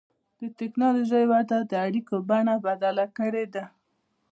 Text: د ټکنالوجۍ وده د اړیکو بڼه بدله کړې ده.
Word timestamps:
د 0.39 0.41
ټکنالوجۍ 0.59 1.23
وده 1.31 1.57
د 1.71 1.73
اړیکو 1.85 2.15
بڼه 2.29 2.55
بدله 2.65 3.05
کړې 3.17 3.45
ده. 3.53 3.63